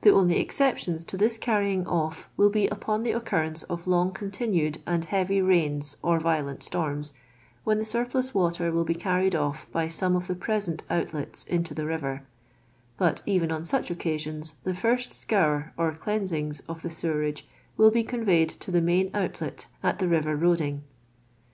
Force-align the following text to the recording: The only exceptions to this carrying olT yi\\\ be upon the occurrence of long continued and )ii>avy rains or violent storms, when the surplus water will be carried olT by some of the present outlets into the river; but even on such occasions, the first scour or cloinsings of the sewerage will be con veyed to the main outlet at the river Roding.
The 0.00 0.08
only 0.10 0.38
exceptions 0.40 1.04
to 1.04 1.18
this 1.18 1.36
carrying 1.36 1.84
olT 1.86 2.28
yi\\\ 2.38 2.48
be 2.48 2.66
upon 2.68 3.02
the 3.02 3.10
occurrence 3.12 3.62
of 3.64 3.86
long 3.86 4.10
continued 4.10 4.78
and 4.86 5.06
)ii>avy 5.08 5.42
rains 5.46 5.98
or 6.02 6.18
violent 6.18 6.62
storms, 6.62 7.12
when 7.62 7.78
the 7.78 7.84
surplus 7.84 8.32
water 8.32 8.72
will 8.72 8.84
be 8.86 8.94
carried 8.94 9.34
olT 9.34 9.66
by 9.70 9.86
some 9.86 10.16
of 10.16 10.28
the 10.28 10.34
present 10.34 10.82
outlets 10.88 11.44
into 11.44 11.74
the 11.74 11.84
river; 11.84 12.22
but 12.96 13.20
even 13.26 13.52
on 13.52 13.62
such 13.62 13.90
occasions, 13.90 14.54
the 14.64 14.72
first 14.72 15.12
scour 15.12 15.74
or 15.76 15.92
cloinsings 15.92 16.62
of 16.66 16.80
the 16.80 16.88
sewerage 16.88 17.46
will 17.76 17.90
be 17.90 18.02
con 18.02 18.24
veyed 18.24 18.58
to 18.60 18.70
the 18.70 18.80
main 18.80 19.10
outlet 19.12 19.66
at 19.82 19.98
the 19.98 20.08
river 20.08 20.34
Roding. 20.36 20.84